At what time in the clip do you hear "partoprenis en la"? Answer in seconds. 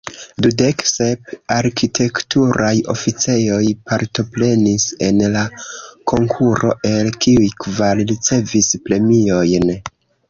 3.91-5.43